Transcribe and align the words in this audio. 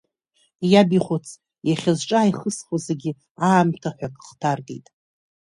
Иабихәац, 0.71 1.27
иахьа 1.69 1.93
зҿы 1.97 2.15
ааихызхуа 2.19 2.77
зегьы 2.85 3.11
аамҭа 3.49 3.89
ҳәа 3.95 4.07
акы 4.11 4.23
хҭаркит! 4.27 4.85